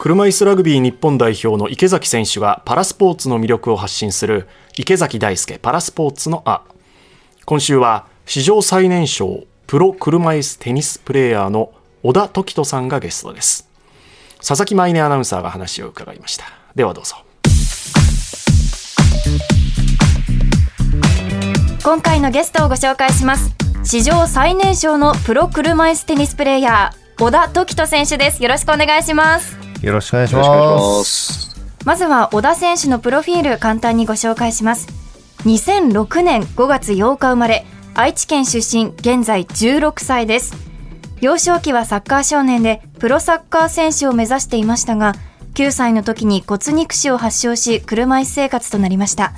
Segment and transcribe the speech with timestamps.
[0.00, 6.62] 車椅子ラグビー日本代表の池崎選手がパラスポーツの魅力を発信する池崎大輔パラスポーツのあ
[7.44, 13.68] 今週は史上最年少プロ車椅子テニスプレーヤーの小田時人さんがゲストです。
[14.38, 16.46] 佐々木舞音アナウンサーが話を伺いました。
[16.74, 17.16] ではどうぞ。
[21.84, 23.54] 今回のゲストをご紹介します。
[23.84, 28.42] 史上最年少のプロ車椅子テニスプレーヤー小田時人選手です。
[28.42, 29.59] よろしくお願いします。
[29.82, 31.04] よろしくお願いしま。
[31.04, 31.50] すす。
[31.84, 34.86] まずは小田選手のプロフィール簡単にご紹介します
[35.44, 37.64] 2006年5月8日生まれ
[37.94, 40.54] 愛知県出身現在16歳です
[41.22, 45.14] 幼少期はサッカー少年でプロサッカー選手を目指していましたが
[45.54, 49.32] 9歳の時に骨肉腫を発症し車椅子生活となりました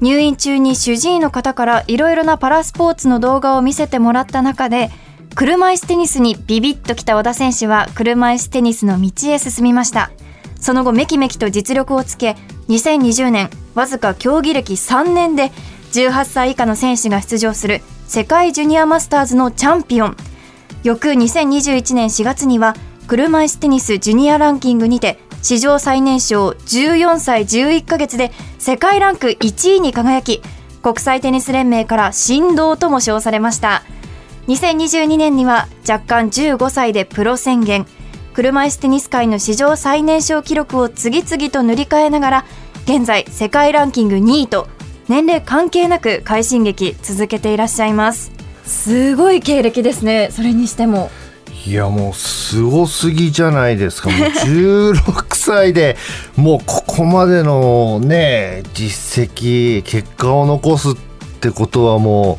[0.00, 4.90] 入院中に主治医の方からいろいろなパラスポーツの動画を見せてもらった中で
[5.34, 10.10] 車椅子テニスにビビッときた小田選手は車椅子テニスの道へ進みました。
[10.60, 12.36] その後めきめきと実力をつけ
[12.68, 15.50] 2020年わずか競技歴3年で
[15.92, 20.16] 18歳以下の選手が出場する世界ジュニアマスターズのチャンピオン。
[20.82, 30.42] 翌2021年4月には車椅子テニスジュニアランキングにて史上最年少14歳11ヶ月で世界ランク1位に輝き
[30.82, 33.82] 国際テニス連盟から神童とも称されました。
[34.48, 37.86] 2022年には若干15歳でプロ宣言
[38.34, 42.44] 車椅子テニス界の史上最年少記録を次々と塗り替えながら
[42.84, 44.68] 現在世界ランキング2位と
[45.08, 48.32] 年齢関係なく快進撃続けていらっしゃいます。
[48.64, 50.28] すごい経歴ですね。
[50.32, 51.10] それにしても。
[51.66, 54.10] いやもうすごすぎじゃないですか。
[54.10, 55.96] もう16歳で
[56.34, 60.94] もうここまでのね実績結果を残すっ
[61.40, 62.38] てことはも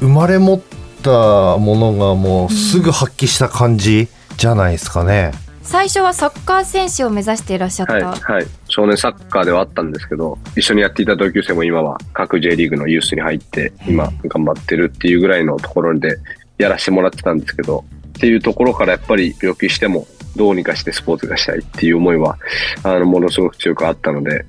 [0.00, 0.60] う生まれ持っ
[1.02, 5.32] たものがもうすぐ発揮した感じじゃないですかね。
[5.62, 8.46] 最初はサッカー選手を目指していらっしゃった、はい、はい。
[8.68, 16.18] 少年サッカーではあったんですけど、一緒にやっていた同級生も今は各 J リーグのユースに入って、今頑張ってるっていうぐらいのところで
[16.58, 20.06] やらせてもらってたんですけど、っていうところからやっぱり病気しても
[20.36, 22.38] どうにかしてスポーツがしたいっていう思いは、
[22.84, 24.44] あの、ものすごく強くあったので、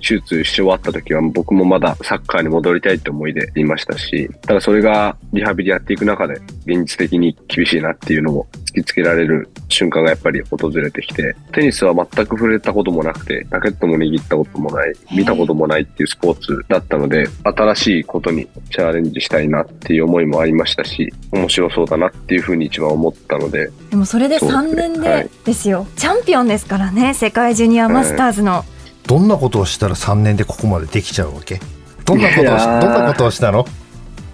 [0.00, 6.34] 手術し終わった時は僕もまだサッカーに戻りたいって思いでいましたし、ただそれがリハビリやっていく中で
[6.66, 24.72] 現実的に厳しいなっていうのを突きつけられる瞬間がやっぱり訪れてきて、テニスは全く触れたこともなくて、ラケットも握ったこともない、見たこともないっていうスポーツだったので、新しいことにチャレンジしたいなっていう思いもありましたし、面白そうだなっていうふうに一番思ったので、でもそれでそうですね。
[24.72, 25.30] 3年ではい。
[25.44, 27.14] ですよ、チャンピオンですからね。
[27.14, 28.64] 世界ジュニアマスターズの、
[29.06, 31.60] どんなことをしたら3年でここまでできちゃうわけ？
[32.04, 33.64] どんなことをしどんなことをしたの？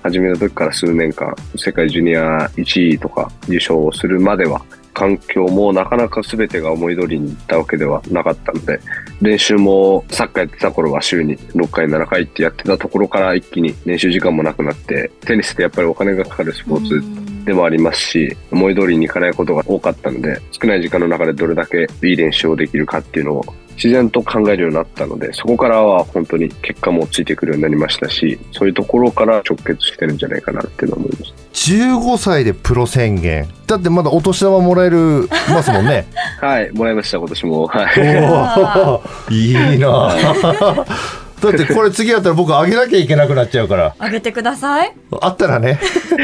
[0.03, 8.81] 始めた時から数年間、世界ジュニア1位とか優勝をするまでは、環境もなかなか全てが思い通りにいったわけではなかったので、
[9.21, 23.44] 練習もサッカーやってた頃は週に6回、7回ってやってたところから一気に練習時間もなくなって、テニスってやっぱりお金がかかるスポーツでもありますし、思い通りにいかないことが多かったので、少ない時間の中でどれだけいい練習をできるかっていうのを
[23.77, 31.34] 自然と考えるようになったので、そこからは本当に結果もついてくるようになりましたし、そういうところから直結してるんじゃないかなっていうのは思います。
[31.71, 36.06] 15歳でプロ宣言だってまだお年玉もらえるますもんね
[36.41, 37.66] はい、もらいました、今年も。
[37.66, 37.88] は
[39.31, 39.34] い。
[39.34, 40.15] いいな
[41.42, 43.94] だってこれ次やったら僕あげなきゃいけなくなっちゃうから。
[43.98, 44.94] あげてください。
[45.20, 45.78] あったらね。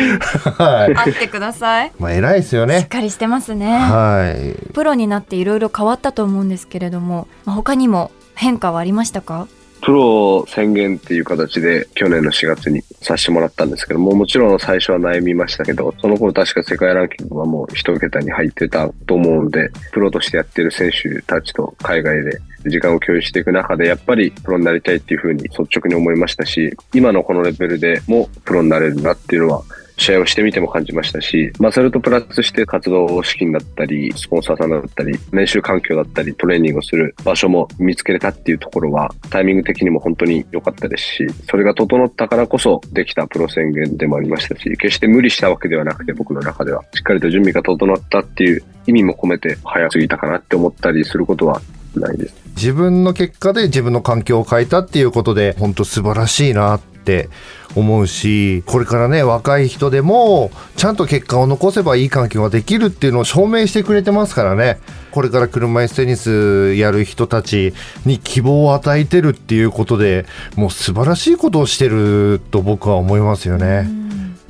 [0.58, 0.94] はい。
[0.94, 1.92] 会ってください。
[1.98, 3.78] まあ偉いですよしっねかりしてますね。
[3.78, 4.72] はい。
[4.72, 9.48] プロになっていろいろ変わったと思うんですけれどもまあ他にも変化はありましたか？
[9.80, 29.62] プロ宣言っていう形で去年の4月にさせてもらったんですけども、もちろん最初は悩みましたけど、その頃確か世界ランキングはもう一桁に入ってたと思うので、プロとしてやってる選手たちと海外で時間を共有していく中で、やっぱりプロになりたいっていうふうに率直に思いましたし、今のこのレベルでもプロになれるなっていうのは、
[29.98, 51.60] 試合をしてみても感じましたし、まあそれとプラスして活動資金だったり、スポンサーさんだったり、練習環境だったり、トレーニングをする場所も見つけれたっていうところは、タイミング的にも本当に良かったですし、それが整ったからこそできたプロ宣言でもありましたし、決して無理したわけではなくて僕の中では、しっかりと準備が整ったっていう意味も込めて早すぎたかなって思ったりすることは
[51.96, 52.48] ないです。
[52.58, 57.30] 自分の結果で自分の環境を変えたっていうことで本当素晴らしいなって
[57.74, 64.78] 思うしこれからね若い人でもちゃんと結果を残せばいい環境ができるっていうのを証明してくれてますからね。
[65.10, 67.72] これから車椅子テニスやる人たち
[68.04, 73.88] に希望を与えてるっていうことでもう素晴らしいことをしてると僕は思いますよね。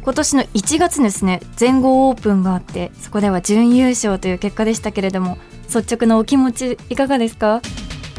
[0.02, 7.60] 今年の1月ですね全豪オープンがあってそこでは準優勝という結果でしたけれども率直なお気持ちいかがですか？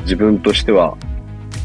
[0.04, 0.96] 自分としては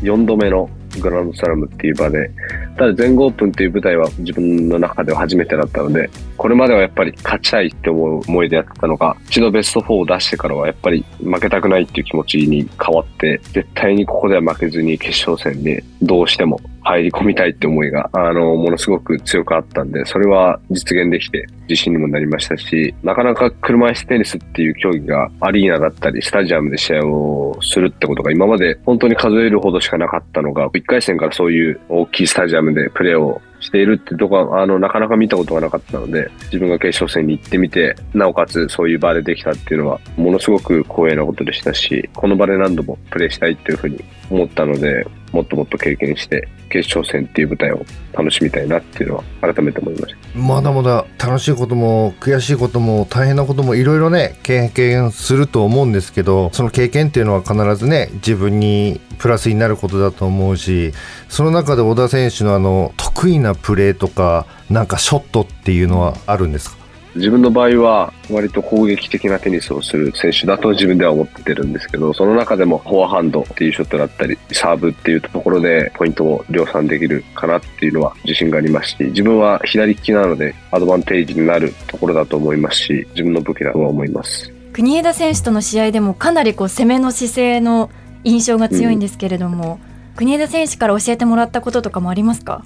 [0.02, 0.68] 4度目の
[1.00, 2.30] グランドスラムっていう場で、
[2.76, 50.38] ただ全豪オープンっていう舞台は自分の中では初めてだったので、これまではやっぱり勝ちたいって思う思いでやってたのが、一度ベスト4を出してからはやっぱり負けたくないっていう気持ちに変わって、絶対にここでは負けずに決勝戦でどうしても入り込みたいって思いが、あの、ものすごく強くあったんで、それは実現できて自信にもなりましたし、なかなか車椅子テニスっていう競技がアリーナだったり、スタジアムで試合をするってことが今まで本当に数えるほどしかなかったのが、1回戦からそういう大きいスタジアムでプレーをしているってとこは、あの、なかなか見たことがなかったので、自分が決勝戦に行ってみて、なおかつそういう場でできたっていうのは、ものすごく光栄なことでしたし、この場で何度もプレーしたいっていうふうに思ったので、もっともっと経験して、決勝戦っていう舞台を楽しみたいなっていうのは改めて思いました。
[50.38, 60.92] まだまだ楽しことも悔しいことも大変なこともいろいろね経験すると思うんですけどその経験っていうのは必ずね自分にプラスになることだと思うし
[61.28, 66.83] その中で小田選手のあの得意なプレーとかなんかショットっていうのはあるんですか？
[67.14, 84.52] 自分の場合は割と攻撃的なテニスをする選手だと自分では思ってるんですけど、その中でもフォアハンドっていうショットだったり、サーブっていうところでポイントを量産できるかなっていうのは自信がありますし、自分は左利きなのでアドバンテージになるところだと思いますし、自分の武器だとは思います。
[84.72, 87.90] 国枝選手との試合でもかなりこう攻めの姿勢の
[88.24, 89.78] 印象が強いんですけれども、
[90.16, 92.64] 国枝選手から教えてもらったこととかもありますか？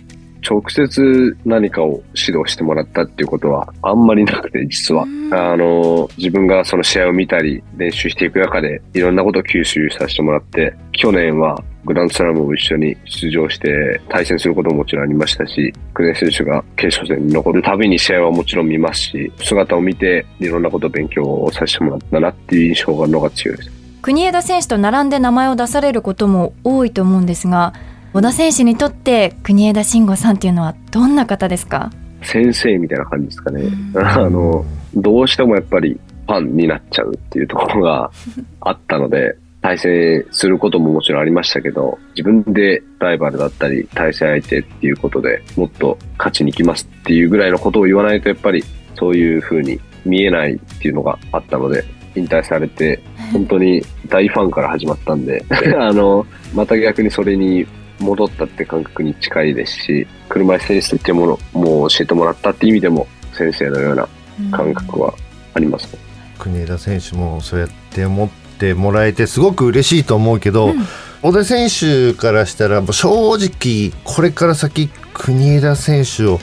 [0.49, 5.03] 直接何かを指導してもらったっていうことはあんまりなくて、実は。
[5.31, 23.71] あの、自分がその試合を見たり、練習していく中で、いろんなことを吸収させてもらって、去年はグランドスラムを一緒に出場して対戦することももちろんありましたし、国枝選手が決勝戦に残るたびに試合はもちろん見ますし、姿を見ていろんなことを勉強をさせてもらったなっていう印象がのが強いです。
[24.03, 27.75] 国枝選手と並んで名前を出されることも多いと思うんですが
[28.13, 31.91] 小田選手にとって国枝慎吾さんっていうのはどんな方ですか？
[32.23, 33.69] 先生みたいな感じですかね。
[33.95, 34.65] あの、
[34.95, 38.11] どうしてもやっぱりファンになっちゃうっていうところが
[38.61, 48.65] あったので、対戦することももちろんありましたけど、自分でライバルだったり、対戦相手っていうことでもっと勝ちに行きますっていうぐらいのことを言わないと、やっぱり
[48.97, 51.85] そういう風に見えないっていうのがあったので、
[52.17, 53.01] 引退されて、
[53.33, 55.45] 本当に大ファンから始まったんで、
[55.79, 57.67] あの、また逆にそれに
[57.99, 64.09] 戻ったって感覚に近いですし、車椅子テニスっていうものも教えてもらったっていう意味でも、先生のような
[64.50, 65.15] 感覚は
[65.55, 65.99] ありますね。
[66.39, 68.29] 国枝選手もそうやって思っ
[68.59, 70.75] てもらえてすごく嬉しいと思うけど、
[71.23, 76.39] 小田選手からしたらもう正直これから先国枝選手を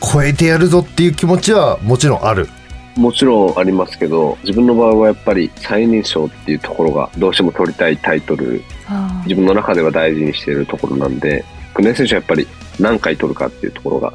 [0.00, 2.48] 超えてやるぞっていう気持ちはもちろんある。
[2.96, 8.62] もちろんありますけど、自分の場合はやっぱり最年少っていうところがどうしても取りたいタイトル、
[9.24, 12.46] 自分の中では大事にしているところなんで、国枝選手はやっぱり
[12.80, 14.12] 何回取るかっていうところが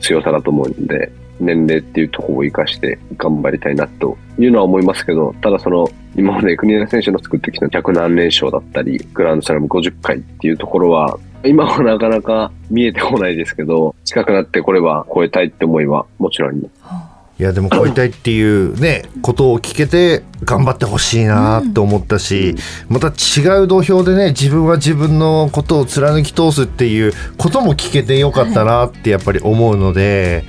[0.00, 16.68] 強さだと思うんで、年齢っていうところを生かして頑張りたいなというのは思いますけど、ただその今まで国枝選手の作ってきた100何連勝だったり、グランドスラム50回っていうところは、今はなかなか見えてこないですけど、近くなってこれば超えたいって思いはもちろんありま
[17.04, 17.07] す。
[17.38, 22.56] いやでも超えたいっていうね ことを聞けて頑張ってほしいなと思ったし、
[22.88, 30.44] また違う土俵でね自分は自分のことを貫き通すっていうことも聞けてよかったなってやっぱり思うので、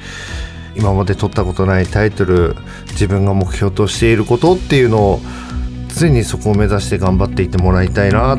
[0.76, 2.56] 今まで取ったことないタイトル
[2.92, 5.22] 自分が目標としていることっていうのを
[5.96, 8.38] 常にそこを目指して頑張っていってもらいたいな。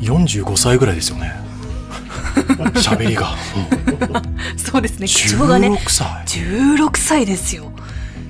[0.00, 1.43] 45歳ぐらいですよね
[2.74, 3.34] 喋りが。
[4.56, 5.06] そうですね。
[5.06, 6.06] 口調がね16歳。
[6.26, 7.72] 16歳ですよ。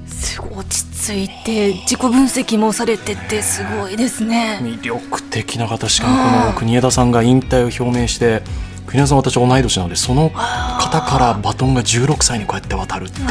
[0.08, 0.50] すごい。
[0.58, 4.60] 落ち着いて自己分析もされててすごいですね。
[4.62, 5.88] 魅力的な方。
[5.88, 8.42] しかもこの国枝さんが引退を表明して
[8.86, 13.26] 悔国枝さん私同い年なのでその方からバトンが16歳にこうやって渡るっていう。
[13.26, 13.30] い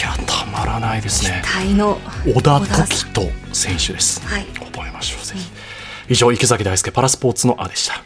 [0.00, 1.42] やたまらないですね。
[1.44, 4.44] タイの小田時人選手です、はい。
[4.60, 5.50] 覚えましょうぜひ
[6.08, 8.02] 以上池崎大輔パラスポーツのあでした。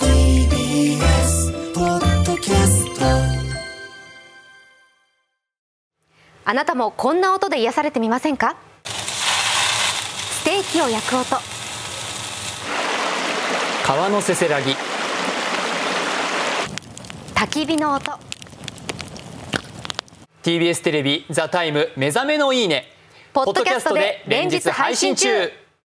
[6.45, 8.57] あなたもこんな音で癒されてみませんか？
[8.85, 11.37] ステーキを焼く音。
[13.87, 14.75] 川のせせらぎ。
[17.35, 18.12] 焚き火の音。
[20.42, 22.87] TBS テレビ「ザタイム目覚めのいいね」
[23.35, 25.52] ポッドキャストで連日配信中